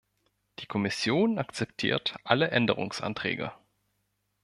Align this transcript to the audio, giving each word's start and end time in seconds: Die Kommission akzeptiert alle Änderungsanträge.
Die 0.57 0.65
Kommission 0.65 1.37
akzeptiert 1.37 2.15
alle 2.23 2.47
Änderungsanträge. 2.49 3.51